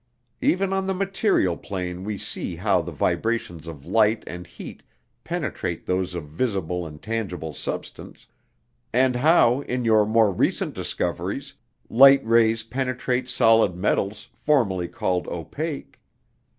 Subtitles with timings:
[0.41, 4.81] Even on the material plane we see how the vibrations of light and heat
[5.23, 8.25] penetrate those of visible and tangible substance,
[8.91, 11.53] and how, in your more recent discoveries,
[11.87, 15.99] light rays penetrate solid metals formerly called opaque.